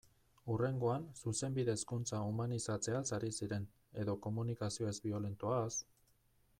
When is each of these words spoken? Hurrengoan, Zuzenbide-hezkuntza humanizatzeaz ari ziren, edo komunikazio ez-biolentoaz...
Hurrengoan, 0.51 1.03
Zuzenbide-hezkuntza 1.23 2.21
humanizatzeaz 2.29 3.05
ari 3.19 3.31
ziren, 3.41 3.69
edo 4.05 4.17
komunikazio 4.27 4.93
ez-biolentoaz... 4.95 5.71